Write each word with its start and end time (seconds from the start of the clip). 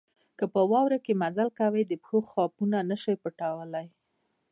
که 0.37 0.45
په 0.53 0.61
واوره 0.71 0.97
کې 1.05 1.19
مزل 1.21 1.47
کوئ 1.59 1.81
د 1.87 1.93
پښو 2.01 2.19
خاپونه 2.31 2.77
نه 2.89 2.95
شئ 3.03 3.15
پټولای. 3.23 3.87